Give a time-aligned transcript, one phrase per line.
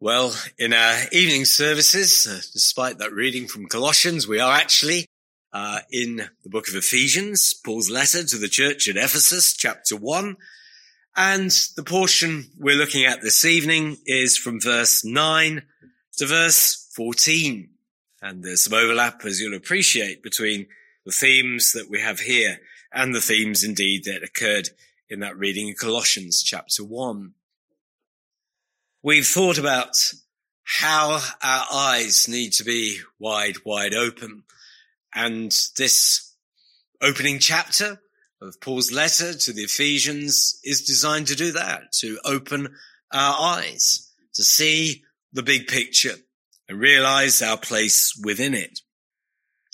[0.00, 5.06] Well, in our evening services, uh, despite that reading from Colossians, we are actually
[5.52, 10.36] uh, in the book of Ephesians, Paul's letter to the church at Ephesus, chapter 1.
[11.16, 15.62] And the portion we're looking at this evening is from verse 9
[16.18, 17.70] to verse 14.
[18.20, 20.66] And there's some overlap, as you'll appreciate, between
[21.06, 22.58] the themes that we have here
[22.92, 24.70] and the themes indeed that occurred
[25.08, 27.34] in that reading in Colossians chapter 1.
[29.04, 29.98] We've thought about
[30.62, 34.44] how our eyes need to be wide, wide open.
[35.14, 36.32] And this
[37.02, 38.00] opening chapter
[38.40, 42.76] of Paul's letter to the Ephesians is designed to do that, to open
[43.12, 46.14] our eyes, to see the big picture
[46.66, 48.80] and realize our place within it.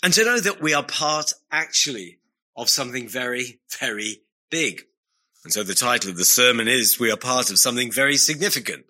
[0.03, 2.19] And to know that we are part actually
[2.57, 4.87] of something very, very big.
[5.45, 8.87] And so the title of the sermon is, we are part of something very significant.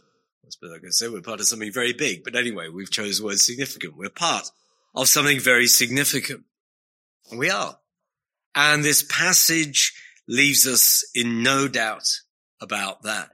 [0.51, 3.23] I suppose I could say we're part of something very big, but anyway, we've chosen
[3.23, 3.97] the word significant.
[3.97, 4.51] We're part
[4.97, 6.43] of something very significant.
[7.33, 7.79] We are.
[8.57, 9.95] And this passage
[10.27, 12.09] leaves us in no doubt
[12.61, 13.31] about that.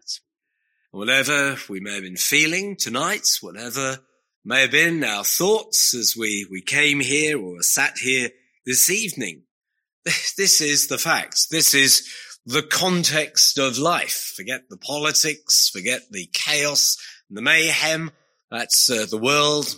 [0.90, 4.00] Whatever we may have been feeling tonight, whatever
[4.44, 8.28] may have been our thoughts as we, we came here or sat here
[8.66, 9.44] this evening,
[10.04, 11.46] this is the facts.
[11.46, 12.06] This is
[12.46, 14.32] the context of life.
[14.36, 16.96] Forget the politics, forget the chaos
[17.28, 18.12] and the mayhem.
[18.50, 19.76] That's uh, the world.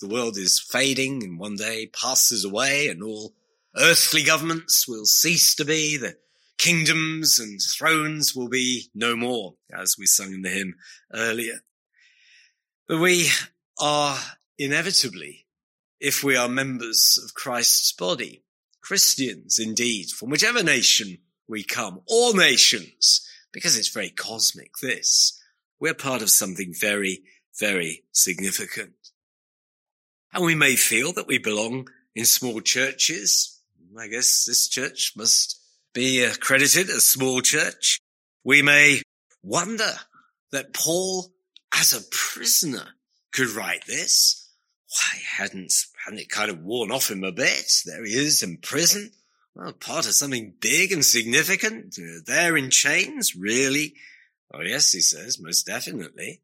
[0.00, 3.32] The world is fading and one day passes away and all
[3.76, 5.96] earthly governments will cease to be.
[5.96, 6.16] The
[6.58, 10.74] kingdoms and thrones will be no more, as we sung in the hymn
[11.14, 11.60] earlier.
[12.88, 13.28] But we
[13.80, 14.18] are
[14.58, 15.46] inevitably,
[15.98, 18.44] if we are members of Christ's body,
[18.82, 25.38] Christians indeed, from whichever nation we come, all nations, because it's very cosmic, this.
[25.80, 27.22] We're part of something very,
[27.58, 28.92] very significant.
[30.32, 33.60] And we may feel that we belong in small churches.
[33.98, 35.60] I guess this church must
[35.92, 37.98] be accredited as small church.
[38.44, 39.02] We may
[39.42, 39.92] wonder
[40.52, 41.32] that Paul,
[41.74, 42.86] as a prisoner,
[43.32, 44.48] could write this.
[44.88, 45.72] Why hadn't,
[46.04, 47.70] hadn't it kind of worn off him a bit?
[47.84, 49.10] There he is in prison.
[49.54, 51.98] Well, part of something big and significant.
[51.98, 53.94] Uh, there in chains, really?
[54.52, 56.40] Oh, yes, he says, most definitely.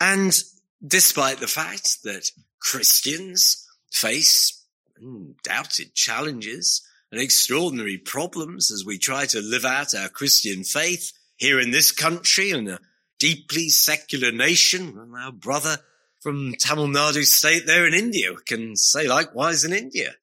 [0.00, 0.38] And
[0.86, 2.30] despite the fact that
[2.60, 4.62] Christians face
[4.98, 11.12] hmm, undoubted challenges and extraordinary problems as we try to live out our Christian faith
[11.36, 12.80] here in this country and a
[13.18, 15.78] deeply secular nation, our brother
[16.20, 20.14] from Tamil Nadu state there in India can say likewise in India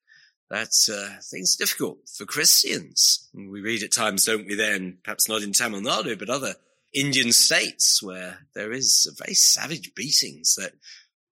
[0.50, 3.28] that uh, things difficult for Christians.
[3.34, 6.54] We read at times, don't we, then, perhaps not in Tamil Nadu, but other
[6.94, 10.72] Indian states where there is very savage beatings that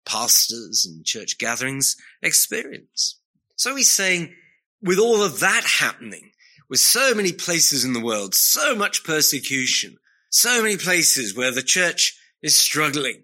[0.05, 3.21] pastors and church gatherings experience.
[3.57, 4.35] So he's saying,
[4.83, 6.33] with all of that happening,
[6.69, 9.97] with so many places in the world, so much persecution,
[10.31, 13.23] so many places where the church is struggling,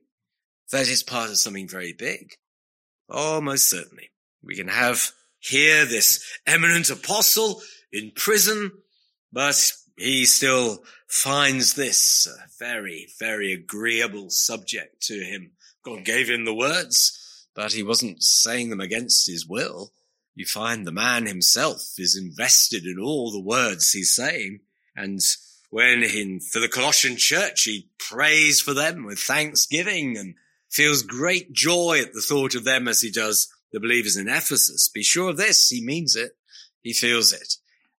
[0.70, 2.34] that is part of something very big.
[3.08, 4.10] Oh, most certainly.
[4.42, 7.62] We can have here this eminent apostle
[7.92, 8.70] in prison,
[9.32, 15.52] but he still finds this a very, very agreeable subject to him.
[15.82, 19.92] God gave him the words, but he wasn't saying them against his will.
[20.34, 24.60] You find the man himself is invested in all the words he's saying.
[24.94, 25.20] And
[25.70, 30.34] when in, for the Colossian church, he prays for them with thanksgiving and
[30.68, 34.88] feels great joy at the thought of them as he does the believers in Ephesus.
[34.88, 35.68] Be sure of this.
[35.68, 36.32] He means it.
[36.82, 37.54] He feels it.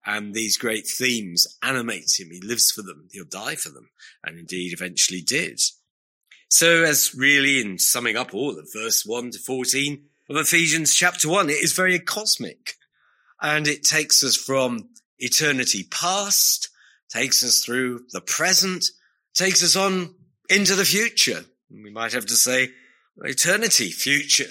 [0.05, 2.29] And these great themes animate him.
[2.31, 3.09] He lives for them.
[3.13, 3.91] He'll die for them.
[4.25, 5.61] And indeed eventually did.
[6.49, 11.29] So as really in summing up all of verse 1 to 14 of Ephesians chapter
[11.29, 12.75] 1, it is very cosmic.
[13.41, 14.89] And it takes us from
[15.19, 16.71] eternity past,
[17.11, 18.87] takes us through the present,
[19.35, 20.15] takes us on
[20.49, 21.45] into the future.
[21.71, 22.71] We might have to say
[23.19, 24.51] eternity, future.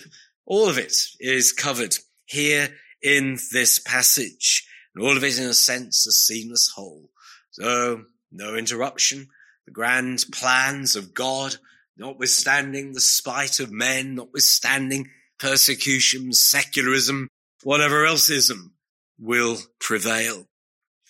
[0.49, 2.69] All of it is covered here
[3.03, 4.67] in this passage.
[4.95, 7.11] And all of it, in a sense, a seamless whole.
[7.51, 9.27] So, no interruption.
[9.67, 11.57] The grand plans of God,
[11.95, 17.27] notwithstanding the spite of men, notwithstanding persecution, secularism,
[17.61, 18.71] whatever elseism,
[19.19, 20.47] will prevail.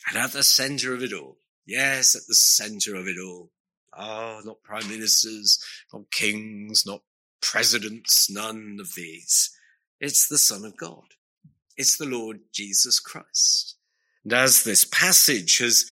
[0.10, 3.52] And at the center of it all, yes, at the center of it all,
[3.94, 5.64] ah, not prime ministers,
[5.94, 7.02] not kings, not
[7.42, 9.52] presidents, none of these.
[10.00, 11.16] It's the Son of God.
[11.78, 13.76] It's the Lord Jesus Christ.
[14.24, 15.90] And as this passage has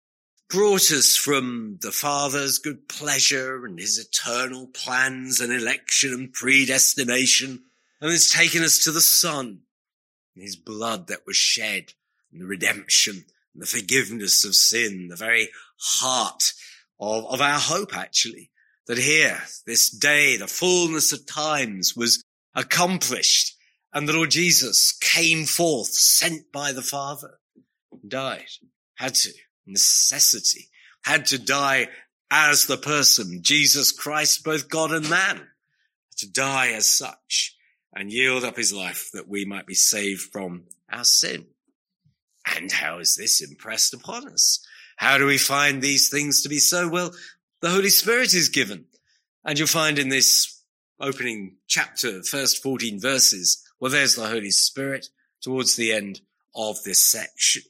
[0.48, 7.62] brought us from the Father's good pleasure and his eternal plans and election and predestination,
[8.00, 9.60] and has taken us to the Son
[10.34, 11.92] and his blood that was shed
[12.32, 16.52] and the redemption and the forgiveness of sin, the very heart
[16.98, 18.50] of, of our hope, actually,
[18.90, 22.24] that here, this day, the fullness of times was
[22.56, 23.56] accomplished
[23.92, 27.38] and the Lord Jesus came forth, sent by the Father,
[28.08, 28.48] died,
[28.96, 29.32] had to,
[29.64, 30.70] necessity,
[31.04, 31.86] had to die
[32.32, 35.40] as the person, Jesus Christ, both God and man,
[36.16, 37.56] to die as such
[37.94, 41.46] and yield up his life that we might be saved from our sin.
[42.56, 44.66] And how is this impressed upon us?
[44.96, 46.88] How do we find these things to be so?
[46.88, 47.14] Well,
[47.60, 48.86] the Holy Spirit is given.
[49.44, 50.62] And you'll find in this
[50.98, 55.08] opening chapter, first 14 verses, well, there's the Holy Spirit
[55.40, 56.20] towards the end
[56.54, 57.62] of this section.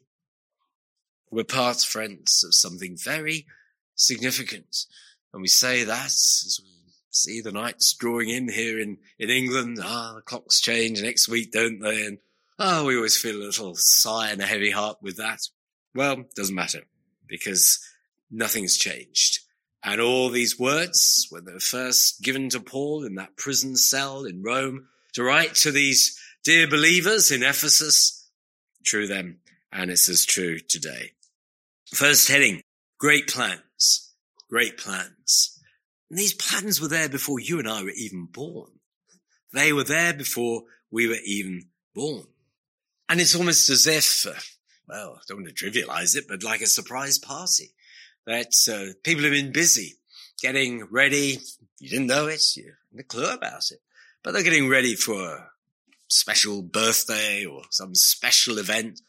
[1.30, 3.46] We're part friends of something very
[3.94, 4.86] significant.
[5.32, 6.70] And we say that as we
[7.10, 9.78] see the nights drawing in here in, in England.
[9.82, 12.06] Ah, the clocks change next week, don't they?
[12.06, 12.18] And
[12.58, 15.40] ah, we always feel a little sigh and a heavy heart with that.
[15.94, 16.82] Well, doesn't matter
[17.26, 17.78] because
[18.30, 19.40] nothing's changed.
[19.82, 24.24] And all these words, when they were first given to Paul in that prison cell
[24.24, 28.30] in Rome, to write to these dear believers in Ephesus,
[28.84, 29.38] true then,
[29.72, 31.12] and it's as true today.
[31.94, 32.60] First heading,
[32.98, 34.14] great plans,
[34.50, 35.58] great plans.
[36.10, 38.70] And these plans were there before you and I were even born.
[39.52, 41.62] They were there before we were even
[41.94, 42.24] born.
[43.08, 44.38] And it's almost as if, uh,
[44.88, 47.72] well, I don't want to trivialize it, but like a surprise party
[48.30, 49.96] that uh, people have been busy
[50.40, 51.38] getting ready.
[51.78, 52.42] You didn't know it.
[52.56, 53.80] You had a clue about it
[54.22, 55.50] but they're getting ready for a
[56.08, 59.00] special birthday or some special event.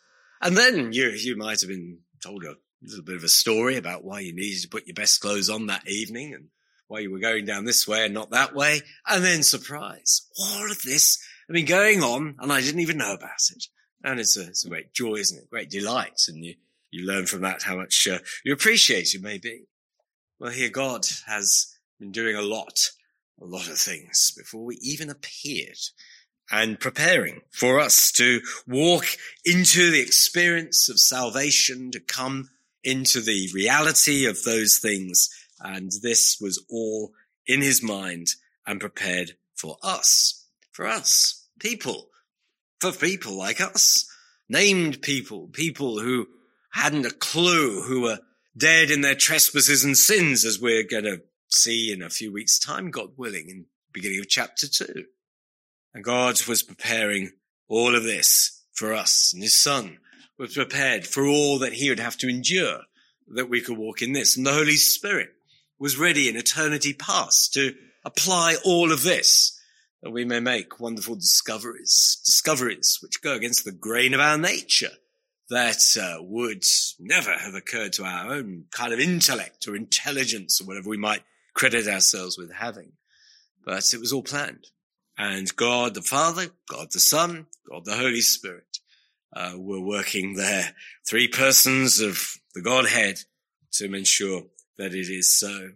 [0.41, 4.03] And then you, you might have been told a little bit of a story about
[4.03, 6.47] why you needed to put your best clothes on that evening and
[6.87, 8.81] why you were going down this way and not that way.
[9.07, 13.13] And then surprise, all of this had been going on and I didn't even know
[13.13, 13.65] about it.
[14.03, 15.49] And it's a, it's a great joy, isn't it?
[15.49, 16.21] Great delight.
[16.27, 16.55] And you,
[16.91, 19.63] you learn from that how much uh, you appreciate it may be.
[20.39, 22.91] Well, here God has been doing a lot
[23.41, 25.77] a lot of things before we even appeared
[26.51, 29.05] and preparing for us to walk
[29.45, 32.49] into the experience of salvation, to come
[32.83, 35.29] into the reality of those things.
[35.59, 37.13] And this was all
[37.47, 38.27] in his mind
[38.67, 42.09] and prepared for us, for us, people,
[42.79, 44.05] for people like us,
[44.49, 46.27] named people, people who
[46.71, 48.19] hadn't a clue, who were
[48.57, 52.59] dead in their trespasses and sins, as we're going to see in a few weeks'
[52.59, 55.05] time, God willing, in the beginning of chapter two.
[55.93, 57.31] And God was preparing
[57.67, 59.97] all of this for us, and His Son
[60.37, 62.81] was prepared for all that He would have to endure
[63.27, 64.35] that we could walk in this.
[64.35, 65.29] And the Holy Spirit
[65.79, 67.73] was ready in eternity past to
[68.05, 69.57] apply all of this
[70.01, 74.91] that we may make wonderful discoveries, discoveries which go against the grain of our nature
[75.51, 76.63] that uh, would
[76.97, 81.23] never have occurred to our own kind of intellect or intelligence or whatever we might
[81.53, 82.93] credit ourselves with having.
[83.65, 84.67] But it was all planned.
[85.17, 88.79] And God the Father, God the Son, God the Holy Spirit
[89.35, 90.73] uh, were working there.
[91.05, 93.19] Three persons of the Godhead
[93.73, 94.43] to ensure
[94.77, 95.71] that it is so.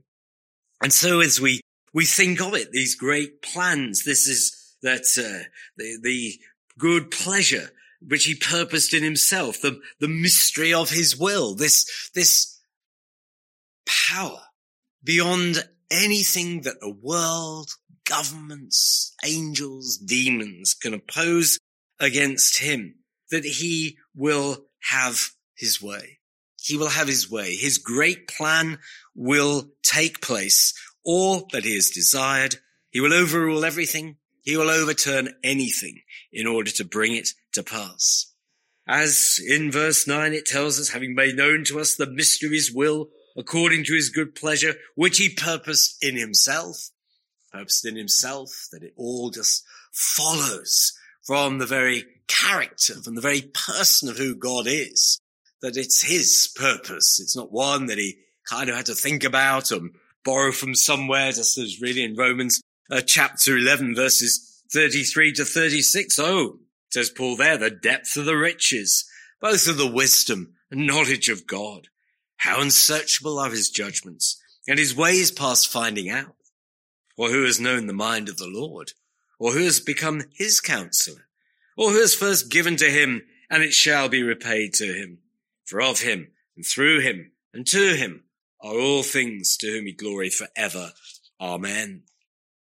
[0.81, 1.59] And so as we,
[1.93, 6.39] we think of it, these great plans, this is that, uh, the, the
[6.77, 7.71] good pleasure
[8.01, 12.59] which he purposed in himself, the, the mystery of his will, this, this
[13.85, 14.41] power
[15.03, 17.69] beyond anything that the world,
[18.05, 21.59] governments, angels, demons can oppose
[21.99, 22.95] against him,
[23.31, 26.19] that he will have his way.
[26.61, 27.55] He will have his way.
[27.55, 28.79] His great plan
[29.13, 30.73] will take place.
[31.03, 32.55] All that he has desired.
[32.89, 34.17] He will overrule everything.
[34.41, 38.31] He will overturn anything in order to bring it to pass.
[38.87, 43.09] As in verse 9 it tells us, having made known to us the mysteries will
[43.37, 46.89] according to his good pleasure, which he purposed in himself,
[47.51, 50.93] purposed in himself, that it all just follows
[51.25, 55.19] from the very character, from the very person of who God is,
[55.61, 57.19] that it's his purpose.
[57.19, 59.91] It's not one that he kind of had to think about and
[60.23, 66.19] borrow from somewhere, just as really in Romans uh, chapter 11 verses 33 to 36.
[66.19, 66.59] Oh,
[66.95, 69.07] says Paul there, the depth of the riches,
[69.39, 71.89] both of the wisdom and knowledge of God
[72.37, 76.35] how unsearchable are his judgments, and his ways past finding out?
[77.17, 78.91] Or who has known the mind of the Lord?
[79.39, 81.27] Or who has become his counselor?
[81.77, 85.19] Or who has first given to him, and it shall be repaid to him?
[85.65, 88.25] For of him, and through him, And to him
[88.61, 90.91] are all things to whom he glory forever.
[91.39, 92.03] Amen.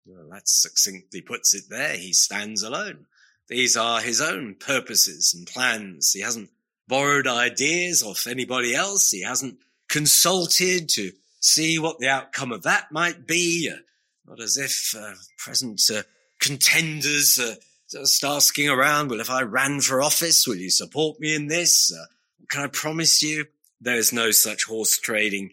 [0.06, 1.96] Well, that succinctly puts it there.
[1.96, 3.06] He stands alone.
[3.48, 6.12] These are his own purposes and plans.
[6.12, 6.50] He hasn't
[6.88, 9.10] borrowed ideas off anybody else.
[9.10, 9.58] He hasn't
[9.88, 13.70] consulted to see what the outcome of that might be.
[13.72, 13.78] Uh,
[14.26, 16.02] not as if uh, present uh,
[16.40, 17.56] contenders uh,
[17.90, 21.92] just asking around, well, if I ran for office, will you support me in this?
[21.92, 22.06] Uh,
[22.50, 23.46] can I promise you?
[23.80, 25.50] There is no such horse trading.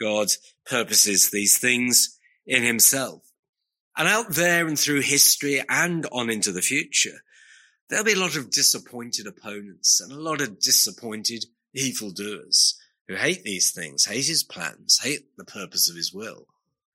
[0.00, 0.28] God
[0.66, 3.22] purposes these things in himself.
[3.96, 7.18] And out there and through history and on into the future,
[7.88, 13.42] there'll be a lot of disappointed opponents and a lot of disappointed evildoers who hate
[13.42, 16.46] these things, hate his plans, hate the purpose of his will,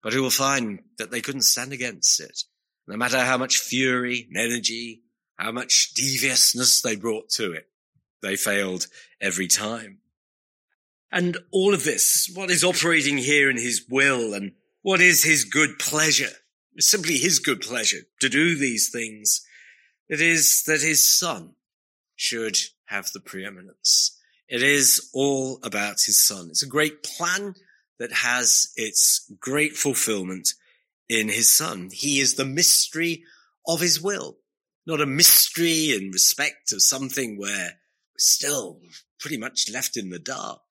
[0.02, 2.44] but who will find that they couldn't stand against it.
[2.88, 5.04] No matter how much fury and energy,
[5.38, 7.68] how much deviousness they brought to it,
[8.22, 8.88] they failed
[9.22, 10.00] every time.
[11.12, 15.44] And all of this, what is operating here in his will and what is his
[15.44, 16.30] good pleasure,
[16.78, 19.42] simply his good pleasure to do these things.
[20.10, 21.54] It is that his son
[22.16, 24.18] should have the preeminence.
[24.48, 26.48] It is all about his son.
[26.50, 27.54] It's a great plan
[28.00, 30.50] that has its great fulfillment
[31.08, 31.90] in his son.
[31.94, 33.24] He is the mystery
[33.68, 34.38] of his will,
[34.88, 37.78] not a mystery in respect of something where
[38.12, 38.82] we're still
[39.20, 40.62] pretty much left in the dark,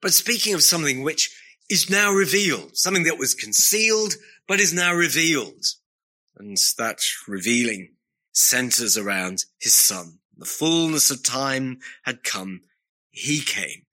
[0.00, 1.34] but speaking of something which
[1.68, 4.14] is now revealed, something that was concealed,
[4.46, 5.64] but is now revealed.
[6.38, 7.95] And that revealing
[8.36, 10.18] centers around his son.
[10.36, 12.60] The fullness of time had come.
[13.10, 13.86] He came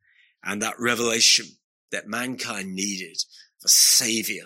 [0.44, 1.46] and that revelation
[1.92, 3.18] that mankind needed
[3.64, 4.44] a savior,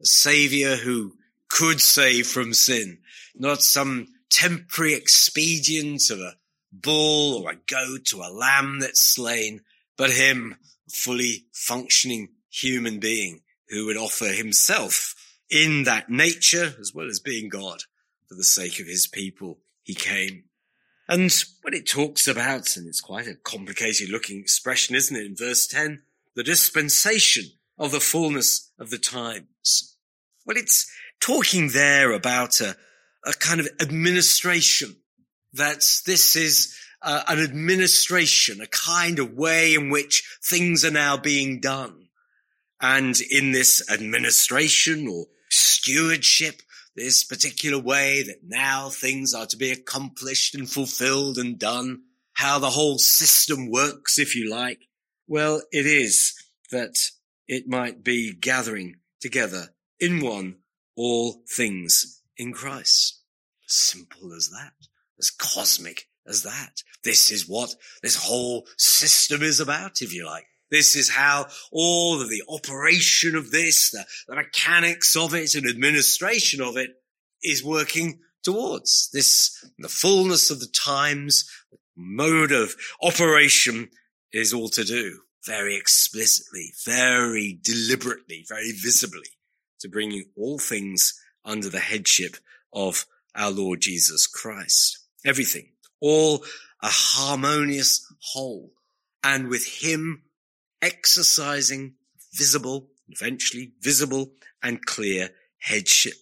[0.00, 1.14] a savior who
[1.48, 2.98] could save from sin,
[3.34, 6.36] not some temporary expedient of a
[6.70, 9.62] bull or a goat or a lamb that's slain,
[9.96, 13.40] but him, a fully functioning human being
[13.70, 15.14] who would offer himself
[15.50, 17.80] in that nature as well as being God
[18.28, 19.58] for the sake of his people.
[19.82, 20.44] He came.
[21.08, 21.32] And
[21.62, 25.24] when it talks about, and it's quite a complicated looking expression, isn't it?
[25.24, 26.02] In verse 10,
[26.36, 27.46] the dispensation
[27.78, 29.96] of the fullness of the times.
[30.44, 32.76] Well, it's talking there about a,
[33.24, 34.96] a kind of administration
[35.54, 41.16] that this is uh, an administration, a kind of way in which things are now
[41.16, 42.08] being done.
[42.80, 46.62] And in this administration or stewardship,
[46.98, 52.02] this particular way that now things are to be accomplished and fulfilled and done,
[52.34, 54.80] how the whole system works, if you like.
[55.26, 56.34] Well, it is
[56.70, 57.10] that
[57.46, 59.68] it might be gathering together
[60.00, 60.56] in one
[60.96, 63.22] all things in Christ.
[63.66, 64.72] Simple as that,
[65.18, 66.82] as cosmic as that.
[67.04, 70.46] This is what this whole system is about, if you like.
[70.70, 75.66] This is how all of the operation of this, the, the mechanics of it and
[75.66, 76.90] administration of it
[77.42, 81.48] is working towards this, the fullness of the times,
[81.96, 83.88] mode of operation
[84.32, 89.28] is all to do very explicitly, very deliberately, very visibly
[89.80, 92.36] to bringing all things under the headship
[92.72, 94.98] of our Lord Jesus Christ.
[95.24, 95.68] Everything,
[96.00, 96.44] all
[96.82, 98.72] a harmonious whole
[99.24, 100.22] and with him
[100.82, 101.94] exercising
[102.32, 104.32] visible, eventually visible
[104.62, 105.30] and clear
[105.60, 106.14] headship.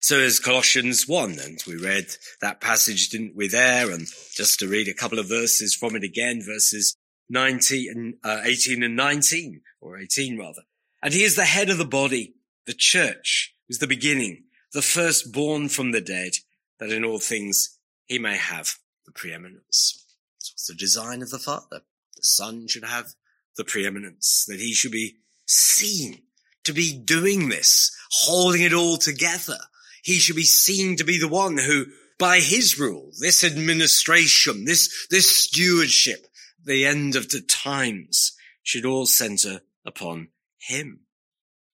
[0.00, 2.06] So as Colossians 1, and we read
[2.40, 3.90] that passage, didn't we there?
[3.90, 6.96] And just to read a couple of verses from it again, verses
[7.28, 10.62] 19 and uh, 18 and 19, or 18 rather.
[11.02, 12.34] And he is the head of the body,
[12.66, 16.32] the church, is the beginning, the firstborn from the dead,
[16.78, 18.70] that in all things he may have
[19.04, 20.04] the preeminence.
[20.38, 21.82] It's the design of the Father.
[22.16, 23.14] The Son should have
[23.58, 26.22] the preeminence, that he should be seen
[26.64, 29.58] to be doing this, holding it all together.
[30.02, 31.86] He should be seen to be the one who,
[32.18, 36.26] by his rule, this administration, this, this stewardship,
[36.64, 41.00] the end of the times should all center upon him.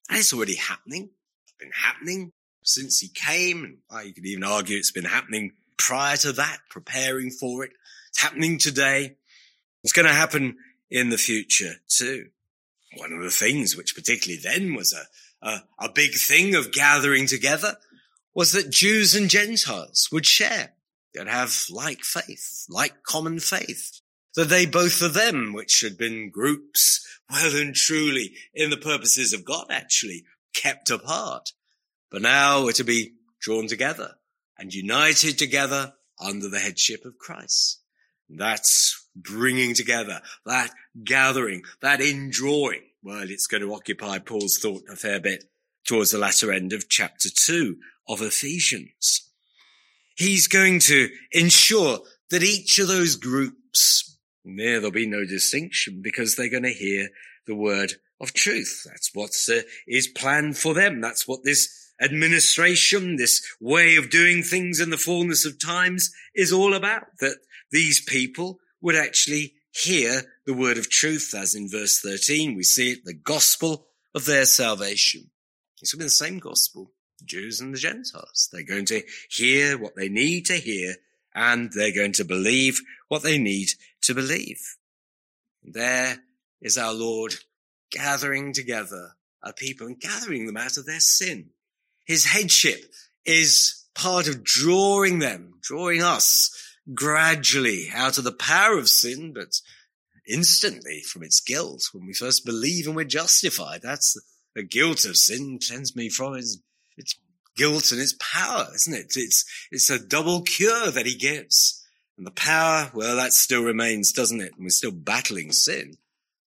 [0.08, 1.10] And it's already happening.
[1.44, 3.78] It's been happening since he came.
[3.90, 7.72] And you could even argue it's been happening prior to that, preparing for it.
[8.10, 9.16] It's happening today.
[9.82, 10.56] It's going to happen
[10.94, 12.28] in the future too.
[12.96, 17.26] One of the things which particularly then was a, a, a big thing of gathering
[17.26, 17.76] together
[18.32, 20.74] was that Jews and Gentiles would share.
[21.12, 24.00] They'd have like faith, like common faith.
[24.36, 29.32] That they, both of them, which had been groups well and truly in the purposes
[29.32, 30.24] of God, actually
[30.54, 31.50] kept apart,
[32.10, 34.14] but now were to be drawn together
[34.56, 37.80] and united together under the headship of Christ.
[38.36, 40.70] That's bringing together, that
[41.04, 42.82] gathering, that indrawing.
[43.02, 45.44] Well, it's going to occupy Paul's thought a fair bit
[45.84, 47.76] towards the latter end of chapter two
[48.08, 49.30] of Ephesians.
[50.16, 52.00] He's going to ensure
[52.30, 57.08] that each of those groups, there there'll be no distinction because they're going to hear
[57.46, 58.82] the word of truth.
[58.86, 61.00] That's what uh, is planned for them.
[61.00, 66.52] That's what this administration, this way of doing things in the fullness of times is
[66.52, 67.06] all about.
[67.20, 67.36] That
[67.74, 72.92] these people would actually hear the word of truth, as in verse 13, we see
[72.92, 75.28] it, the gospel of their salvation.
[75.82, 78.48] It's going to be the same gospel, the Jews and the Gentiles.
[78.52, 80.94] They're going to hear what they need to hear,
[81.34, 83.70] and they're going to believe what they need
[84.02, 84.60] to believe.
[85.64, 86.18] There
[86.62, 87.34] is our Lord
[87.90, 91.50] gathering together a people and gathering them out of their sin.
[92.06, 92.84] His headship
[93.24, 96.52] is part of drawing them, drawing us
[96.92, 99.60] gradually out of the power of sin, but
[100.26, 101.88] instantly from its guilt.
[101.92, 104.20] When we first believe and we're justified, that's
[104.54, 106.58] the guilt of sin cleanse me from its,
[106.96, 107.18] its
[107.56, 109.12] guilt and its power, isn't it?
[109.16, 111.82] It's, it's a double cure that he gives.
[112.16, 114.54] And the power, well, that still remains, doesn't it?
[114.54, 115.96] And we're still battling sin,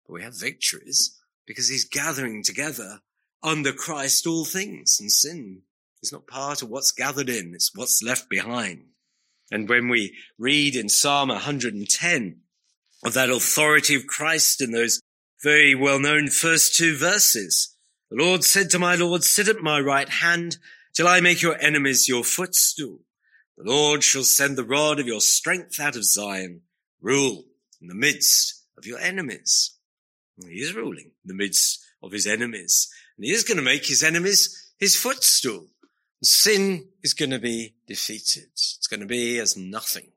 [0.07, 3.01] but we have victories because he's gathering together
[3.43, 5.63] under Christ all things and sin
[6.03, 7.53] is not part of what's gathered in.
[7.55, 8.85] It's what's left behind.
[9.51, 12.41] And when we read in Psalm 110
[13.05, 15.01] of that authority of Christ in those
[15.43, 17.75] very well known first two verses,
[18.11, 20.59] the Lord said to my Lord, sit at my right hand
[20.95, 23.01] till I make your enemies your footstool.
[23.57, 26.63] The Lord shall send the rod of your strength out of Zion,
[27.01, 27.45] rule
[27.81, 29.77] in the midst of your enemies.
[30.49, 32.89] He is ruling in the midst of his enemies.
[33.17, 35.67] And he is going to make his enemies his footstool.
[36.23, 38.49] Sin is going to be defeated.
[38.53, 40.13] It's going to be as nothing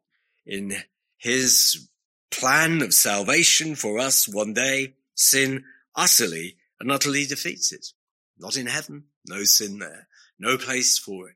[0.45, 0.75] in
[1.17, 1.89] his
[2.29, 4.95] plan of salvation for us one day.
[5.15, 5.63] Sin
[5.95, 7.86] utterly and utterly defeated.
[8.38, 9.05] Not in heaven.
[9.27, 10.07] No sin there.
[10.39, 11.36] No place for it.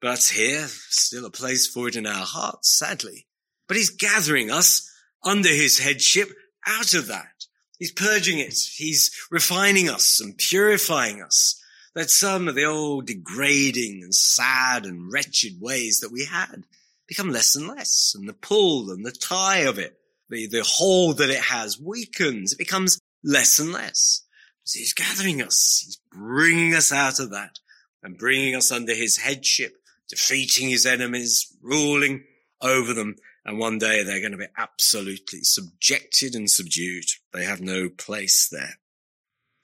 [0.00, 3.26] But here, still a place for it in our hearts, sadly.
[3.68, 4.90] But he's gathering us
[5.22, 6.28] under his headship
[6.66, 7.44] out of that.
[7.78, 8.58] He's purging it.
[8.76, 11.60] He's refining us and purifying us.
[11.96, 16.62] That some of the old degrading and sad and wretched ways that we had
[17.08, 18.14] become less and less.
[18.16, 19.98] And the pull and the tie of it,
[20.30, 22.52] the, the hold that it has weakens.
[22.52, 24.22] It becomes less and less.
[24.62, 25.82] So he's gathering us.
[25.84, 27.58] He's bringing us out of that
[28.04, 29.76] and bringing us under his headship,
[30.08, 32.22] defeating his enemies, ruling
[32.62, 37.04] over them and one day they're going to be absolutely subjected and subdued.
[37.32, 38.74] They have no place there.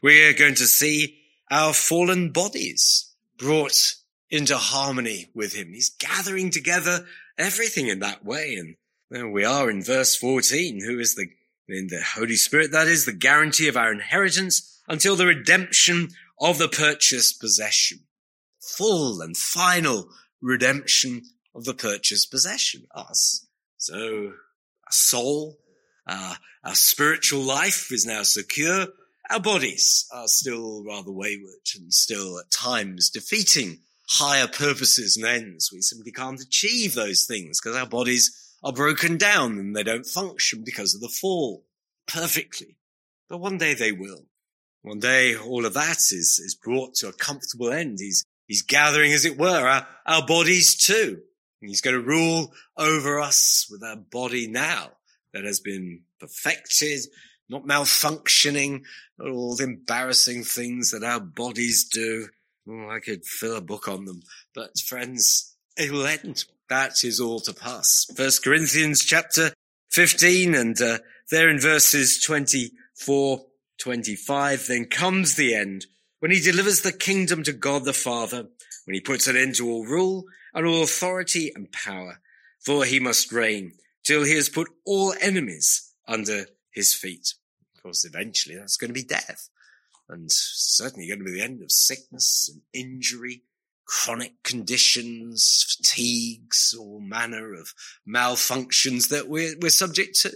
[0.00, 1.18] We're going to see
[1.52, 3.94] our fallen bodies brought
[4.30, 5.68] into harmony with him.
[5.74, 7.04] He's gathering together
[7.36, 8.54] everything in that way.
[8.54, 8.76] And
[9.10, 11.26] there we are in verse 14, who is the,
[11.68, 16.08] in the Holy Spirit, that is the guarantee of our inheritance until the redemption
[16.40, 17.98] of the purchased possession.
[18.60, 20.08] Full and final
[20.40, 21.22] redemption
[21.54, 23.46] of the purchased possession, us.
[23.76, 24.32] So
[24.86, 25.58] our soul,
[26.06, 28.86] uh, our spiritual life is now secure.
[29.30, 35.70] Our bodies are still rather wayward and still at times defeating higher purposes and ends.
[35.72, 40.06] We simply can't achieve those things because our bodies are broken down and they don't
[40.06, 41.64] function because of the fall
[42.06, 42.76] perfectly.
[43.28, 44.26] But one day they will.
[44.82, 47.98] One day all of that is, is brought to a comfortable end.
[48.00, 51.22] He's, he's gathering, as it were, our, our bodies too.
[51.60, 54.90] And He's going to rule over us with our body now
[55.32, 57.00] that has been perfected,
[57.52, 58.82] not malfunctioning,
[59.20, 62.28] all the embarrassing things that our bodies do.
[62.68, 64.22] Oh, I could fill a book on them,
[64.54, 66.44] but friends, it will end.
[66.68, 68.06] That is all to pass.
[68.16, 69.52] First Corinthians chapter
[69.90, 70.98] 15 and uh,
[71.30, 73.44] there in verses 24,
[73.78, 75.86] 25, then comes the end
[76.20, 78.46] when he delivers the kingdom to God the Father,
[78.86, 82.20] when he puts an end to all rule and all authority and power,
[82.64, 83.72] for he must reign
[84.04, 87.34] till he has put all enemies under his feet.
[87.82, 89.48] Course, eventually that's going to be death
[90.08, 93.42] and certainly going to be the end of sickness and injury,
[93.86, 97.74] chronic conditions, fatigues, all manner of
[98.08, 100.30] malfunctions that we're, we're subject to.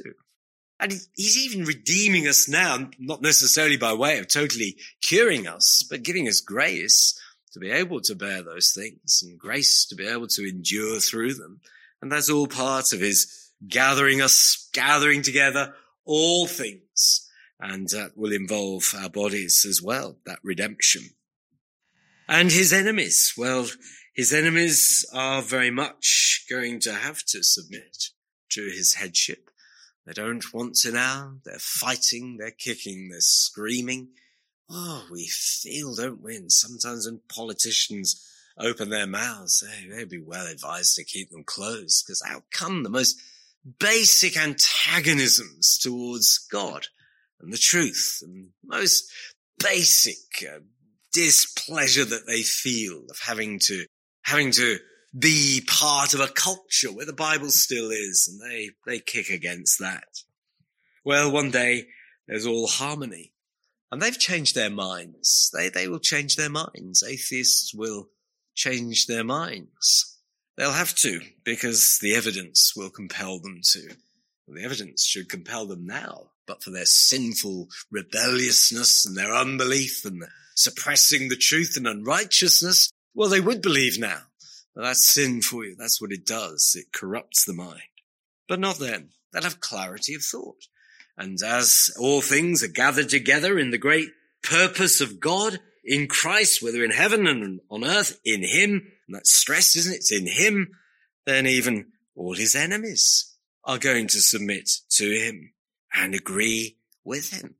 [0.80, 6.02] And he's even redeeming us now, not necessarily by way of totally curing us, but
[6.02, 7.18] giving us grace
[7.52, 11.34] to be able to bear those things and grace to be able to endure through
[11.34, 11.60] them.
[12.02, 17.25] And that's all part of his gathering us, gathering together all things.
[17.58, 21.10] And that will involve our bodies as well, that redemption.
[22.28, 23.66] And his enemies, well,
[24.14, 28.08] his enemies are very much going to have to submit
[28.50, 29.50] to his headship.
[30.06, 31.36] They don't want to now.
[31.44, 34.08] They're fighting, they're kicking, they're screaming.
[34.70, 36.36] Oh, we feel, don't we?
[36.36, 38.24] And sometimes when politicians
[38.58, 42.82] open their mouths, they, they'd be well advised to keep them closed because out come
[42.82, 43.20] the most
[43.78, 46.86] basic antagonisms towards God
[47.40, 49.10] and the truth and most
[49.58, 50.60] basic uh,
[51.12, 53.84] displeasure that they feel of having to,
[54.22, 54.78] having to
[55.18, 59.78] be part of a culture where the Bible still is and they, they kick against
[59.78, 60.04] that.
[61.04, 61.86] Well, one day
[62.26, 63.32] there's all harmony
[63.90, 65.50] and they've changed their minds.
[65.54, 67.04] They, they will change their minds.
[67.06, 68.08] Atheists will
[68.54, 70.18] change their minds.
[70.56, 73.90] They'll have to because the evidence will compel them to.
[74.48, 80.24] The evidence should compel them now, but for their sinful rebelliousness and their unbelief and
[80.54, 84.20] suppressing the truth and unrighteousness, well, they would believe now.
[84.74, 85.74] But that's sin for you.
[85.76, 86.76] That's what it does.
[86.78, 87.80] It corrupts the mind.
[88.48, 89.10] But not then.
[89.32, 90.66] They'll have clarity of thought.
[91.16, 94.10] And as all things are gathered together in the great
[94.42, 99.32] purpose of God in Christ, whether in heaven and on earth, in Him, and that's
[99.32, 99.96] stressed, isn't it?
[99.96, 100.72] It's in Him,
[101.24, 105.52] then even all His enemies are going to submit to Him
[105.96, 107.54] and agree with Him.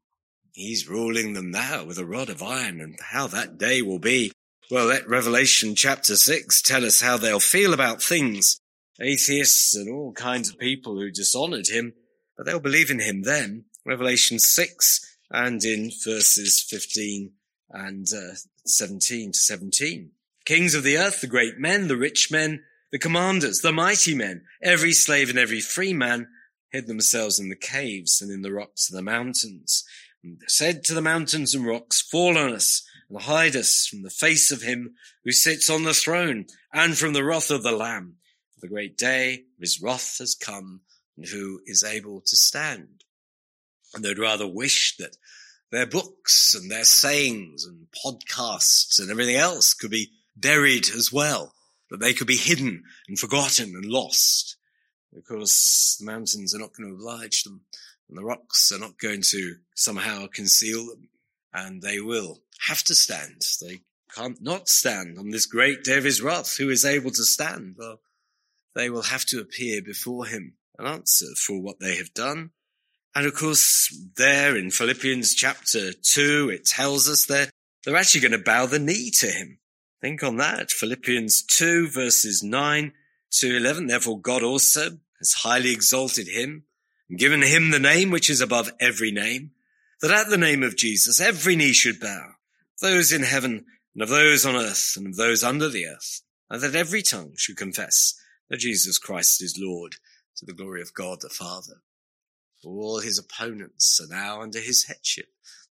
[0.53, 4.33] He's ruling them now with a rod of iron and how that day will be.
[4.71, 8.59] Well, let Revelation chapter six tell us how they'll feel about things.
[9.01, 11.93] Atheists and all kinds of people who dishonored him
[12.37, 13.65] but they'll believe in him then.
[13.85, 17.33] Revelation 6 and in verses 15
[17.71, 18.35] and uh,
[18.67, 20.11] 17 to 17.
[20.45, 24.43] Kings of the earth, the great men, the rich men, the commanders, the mighty men,
[24.63, 26.29] every slave and every free man
[26.77, 29.83] hid themselves in the caves and in the rocks of the mountains
[30.23, 34.11] and said to the mountains and rocks, fall on us and hide us from the
[34.11, 38.17] face of him who sits on the throne and from the wrath of the lamb.
[38.55, 40.83] For The great day of his wrath has come
[41.17, 43.05] and who is able to stand.
[43.95, 45.17] And they'd rather wish that
[45.71, 51.55] their books and their sayings and podcasts and everything else could be buried as well,
[51.91, 54.56] that they could be hidden and forgotten and lost.
[55.17, 57.63] Because the mountains are not going to oblige them
[58.09, 61.09] and the rocks are not going to somehow conceal them
[61.53, 63.43] and they will have to stand.
[63.61, 63.81] They
[64.15, 66.57] can't not stand on this great day of his wrath.
[66.59, 67.77] Who is able to stand?
[67.79, 68.01] Well,
[68.75, 72.51] they will have to appear before him an answer for what they have done.
[73.15, 77.49] And of course, there in Philippians chapter two, it tells us that
[77.85, 79.59] they're actually going to bow the knee to him.
[80.01, 80.71] Think on that.
[80.71, 82.93] Philippians 2 verses 9
[83.39, 83.87] to 11.
[83.87, 86.65] Therefore God also has highly exalted him
[87.09, 89.53] and given him the name which is above every name,
[90.01, 92.33] that at the name of Jesus every knee should bow,
[92.81, 96.61] those in heaven and of those on earth and of those under the earth, and
[96.61, 98.15] that every tongue should confess
[98.51, 99.97] that Jesus Christ is Lord
[100.37, 101.81] to the glory of God the Father.
[102.65, 105.27] All his opponents are now under his headship.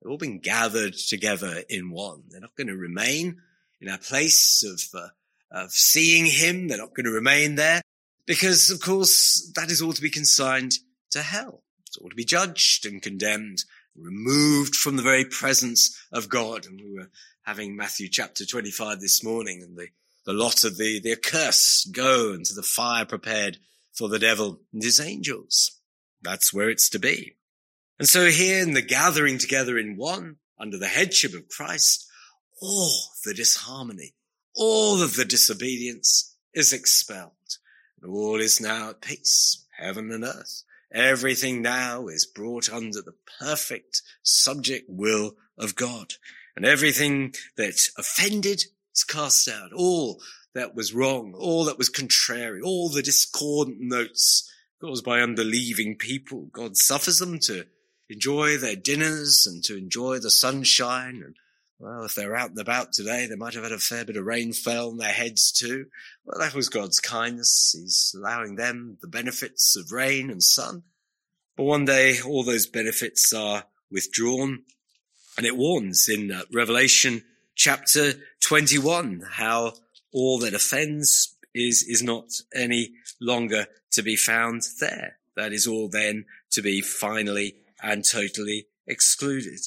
[0.01, 2.23] They've all been gathered together in one.
[2.30, 3.41] They're not going to remain
[3.80, 5.08] in a place of, uh,
[5.51, 6.67] of seeing him.
[6.67, 7.82] They're not going to remain there
[8.25, 10.73] because, of course, that is all to be consigned
[11.12, 11.63] to hell.
[11.86, 13.63] It's all to be judged and condemned,
[13.95, 16.65] removed from the very presence of God.
[16.65, 17.10] And we were
[17.43, 19.88] having Matthew chapter 25 this morning and the,
[20.25, 23.57] the lot of the, the accursed go into the fire prepared
[23.93, 25.79] for the devil and his angels.
[26.21, 27.36] That's where it's to be.
[27.99, 32.07] And so here in the gathering together in one, under the headship of Christ,
[32.62, 32.91] all
[33.25, 34.13] the disharmony,
[34.55, 37.31] all of the disobedience is expelled.
[38.01, 40.63] And all is now at peace, heaven and earth.
[40.93, 46.13] Everything now is brought under the perfect subject will of God.
[46.55, 49.71] And everything that offended is cast out.
[49.73, 50.21] All
[50.53, 56.49] that was wrong, all that was contrary, all the discordant notes caused by unbelieving people.
[56.51, 57.65] God suffers them to
[58.09, 61.21] enjoy their dinners and to enjoy the sunshine.
[61.23, 61.35] And
[61.82, 64.26] well, if they're out and about today, they might have had a fair bit of
[64.26, 65.88] rain fell on their heads too.
[66.24, 67.76] Well, that was God's kindness.
[67.78, 70.84] He's allowing them the benefits of rain and sun.
[71.58, 74.63] But one day, all those benefits are withdrawn.
[75.38, 77.24] And it warns in uh, Revelation
[77.56, 79.74] chapter 21 how
[80.13, 85.17] all that offends is, is not any longer to be found there.
[85.36, 89.62] That is all then to be finally and totally excluded.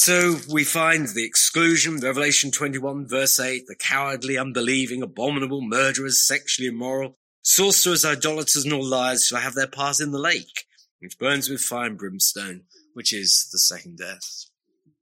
[0.00, 6.68] So we find the exclusion, Revelation 21 verse 8, the cowardly, unbelieving, abominable, murderers, sexually
[6.68, 10.66] immoral, sorcerers, idolaters, and all liars shall have their part in the lake,
[11.00, 12.62] which burns with fire and brimstone,
[12.94, 14.44] which is the second death.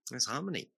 [0.09, 0.71] There's harmony.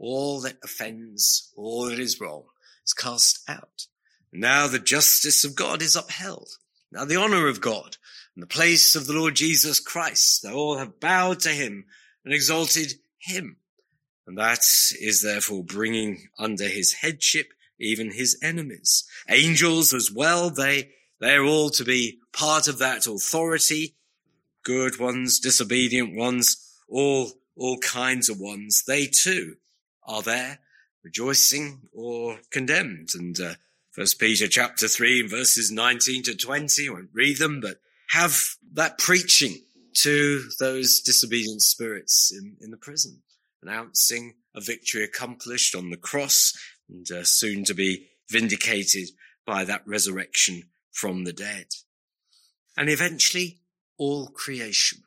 [0.00, 2.46] All that offends, all that is wrong,
[2.84, 3.86] is cast out.
[4.32, 6.48] Now the justice of God is upheld.
[6.90, 7.98] now the honor of God
[8.34, 10.42] and the place of the Lord Jesus Christ.
[10.42, 11.84] They all have bowed to him
[12.24, 13.56] and exalted him.
[14.26, 14.60] And that
[15.00, 19.04] is therefore bringing under his headship even his enemies.
[19.28, 23.96] Angels as well, they, they're all to be part of that authority.
[24.64, 26.56] Good ones, disobedient ones,
[26.88, 28.84] all, all kinds of ones.
[28.86, 29.56] They too
[30.06, 30.60] are there
[31.02, 33.10] rejoicing or condemned.
[33.14, 33.54] And, uh,
[33.90, 36.88] First Peter chapter three verses 19 to 20.
[36.88, 37.76] I won't read them, but
[38.08, 39.62] have that preaching
[39.94, 43.22] to those disobedient spirits in, in the prison,
[43.62, 46.52] announcing a victory accomplished on the cross
[46.88, 49.08] and uh, soon to be vindicated
[49.46, 51.66] by that resurrection from the dead.
[52.76, 53.60] And eventually
[53.98, 55.02] all creation,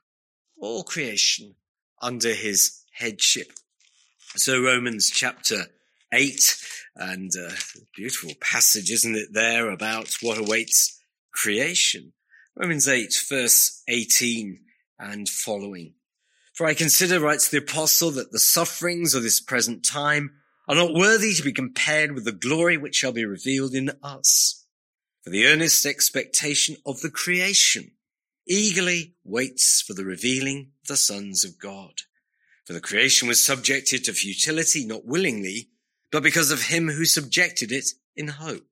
[0.60, 1.56] all creation
[2.02, 3.52] under his headship.
[4.36, 5.66] So Romans chapter
[6.14, 6.58] 8
[6.96, 7.52] and uh,
[7.96, 11.00] beautiful passage, isn't it, there about what awaits
[11.34, 12.14] creation.
[12.56, 14.60] Romans 8, verse 18
[15.00, 15.94] and following.
[16.54, 20.32] For I consider, writes the apostle, that the sufferings of this present time
[20.68, 24.66] are not worthy to be compared with the glory which shall be revealed in us.
[25.24, 27.92] For the earnest expectation of the creation
[28.48, 31.94] eagerly waits for the revealing of the sons of God.
[32.66, 35.70] For the creation was subjected to futility, not willingly,
[36.12, 38.68] but because of him who subjected it in hope.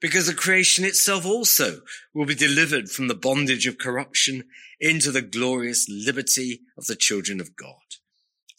[0.00, 1.80] Because the creation itself also
[2.14, 4.44] will be delivered from the bondage of corruption
[4.80, 7.74] into the glorious liberty of the children of God.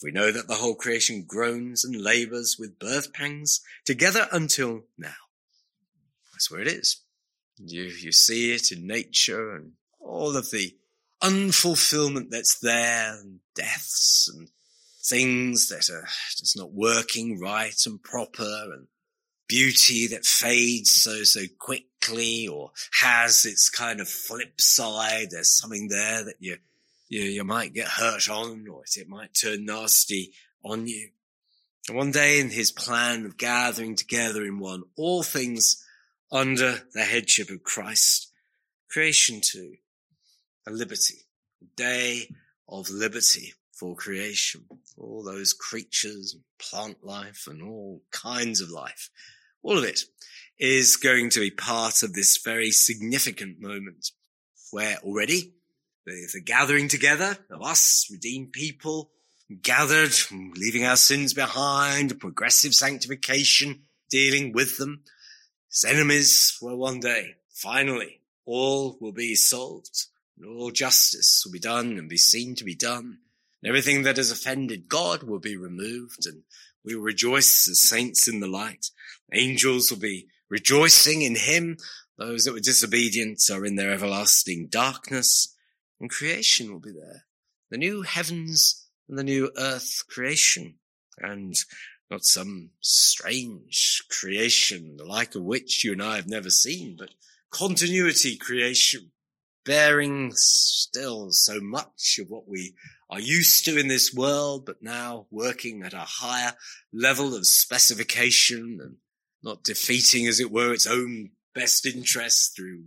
[0.04, 5.14] We know that the whole creation groans and labors with birth pangs together until now.
[6.34, 7.02] That's where it is.
[7.58, 10.76] You, you see it in nature and all of the
[11.22, 14.50] unfulfillment that's there and deaths and
[15.04, 18.88] things that are just not working right and proper and
[19.52, 25.28] beauty that fades so, so quickly or has its kind of flip side.
[25.30, 26.56] There's something there that you,
[27.10, 30.32] you, you might get hurt on or it might turn nasty
[30.64, 31.10] on you.
[31.90, 35.86] And one day in his plan of gathering together in one, all things
[36.32, 38.32] under the headship of Christ,
[38.90, 39.74] creation too,
[40.66, 41.26] a liberty,
[41.62, 42.30] a day
[42.70, 44.64] of liberty for creation,
[44.98, 49.10] all those creatures, plant life and all kinds of life.
[49.64, 50.02] All of it
[50.60, 54.12] is going to be part of this very significant moment
[54.72, 55.54] where already
[56.06, 59.12] the, the gathering together of us, redeemed people,
[59.62, 60.14] gathered,
[60.56, 65.04] leaving our sins behind, progressive sanctification, dealing with them.
[65.70, 71.60] His enemies will one day, finally, all will be solved and all justice will be
[71.60, 73.20] done and be seen to be done
[73.62, 76.44] and everything that has offended God will be removed and
[76.84, 78.90] we will rejoice as saints in the light.
[79.34, 81.78] Angels will be rejoicing in him.
[82.18, 85.56] Those that were disobedient are in their everlasting darkness
[86.00, 87.26] and creation will be there.
[87.70, 90.76] The new heavens and the new earth creation
[91.20, 91.56] and
[92.10, 97.12] not some strange creation, the like of which you and I have never seen, but
[97.52, 99.12] continuity creation,
[99.64, 102.74] bearing still so much of what we
[103.10, 106.54] are used to in this world, but now working at a higher
[106.92, 108.98] level of specification and
[109.44, 112.86] not defeating, as it were, its own best interests through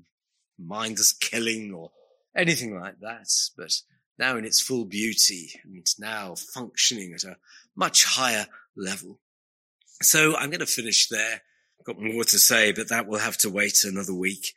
[0.59, 1.91] mindless killing or
[2.37, 3.73] anything like that, but
[4.19, 7.37] now in its full beauty and now functioning at a
[7.77, 9.21] much higher level.
[10.03, 11.43] So I'm going to finish there.
[11.85, 14.55] Got more to say, but that will have to wait another week.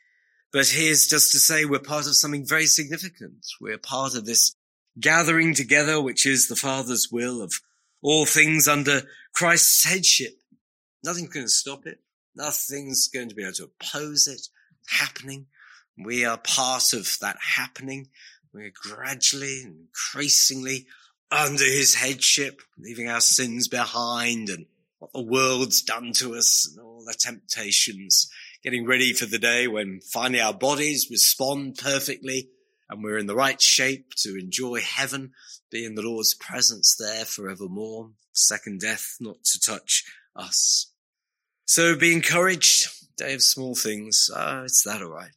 [0.50, 3.46] But here's just to say we're part of something very significant.
[3.60, 4.54] We're part of this
[4.98, 7.52] gathering together, which is the Father's will of
[8.00, 9.02] all things under
[9.34, 10.37] Christ's headship.
[11.04, 12.00] Nothing's going to stop it.
[12.34, 14.48] Nothing's going to be able to oppose it
[14.88, 15.46] happening.
[15.96, 18.08] We are part of that happening.
[18.52, 20.86] We're gradually and increasingly
[21.30, 24.66] under his headship, leaving our sins behind and
[24.98, 28.30] what the world's done to us and all the temptations,
[28.62, 32.48] getting ready for the day when finally our bodies respond perfectly
[32.88, 35.32] and we're in the right shape to enjoy heaven,
[35.70, 38.10] be in the Lord's presence there forevermore.
[38.32, 40.04] Second death not to touch
[40.38, 40.92] us.
[41.64, 42.88] So be encouraged.
[43.16, 44.30] Day of small things.
[44.34, 45.32] Ah, it's that all right.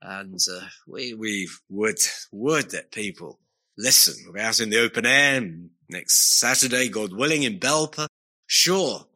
[0.00, 1.98] And uh, we we would
[2.32, 3.38] would that people
[3.76, 4.32] listen.
[4.32, 5.40] We're out in the open air
[5.90, 8.06] next Saturday, God willing, in Belper.
[8.46, 9.06] Sure,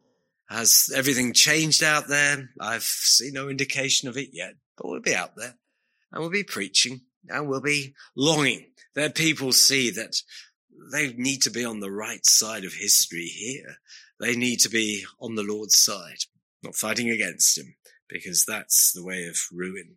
[0.49, 2.49] has everything changed out there?
[2.59, 5.55] I've seen no indication of it yet, but we'll be out there
[6.11, 10.15] and we'll be preaching and we'll be longing that people see that
[10.91, 13.77] they need to be on the right side of history here.
[14.19, 16.25] They need to be on the Lord's side,
[16.61, 17.75] not fighting against him,
[18.07, 19.95] because that's the way of ruin.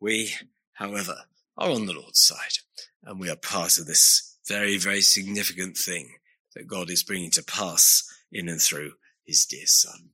[0.00, 0.32] We
[0.78, 1.16] however,
[1.56, 2.58] are on the Lord's side.
[3.02, 6.14] And we are part of this very, very significant thing
[6.54, 8.92] that God is bringing to pass in and through
[9.26, 10.10] his dear son.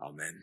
[0.00, 0.42] Amen.